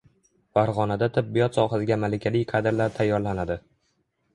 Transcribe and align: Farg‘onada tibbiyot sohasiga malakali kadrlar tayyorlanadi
Farg‘onada 0.57 1.11
tibbiyot 1.19 1.61
sohasiga 1.61 2.01
malakali 2.07 2.45
kadrlar 2.57 2.95
tayyorlanadi 3.01 3.65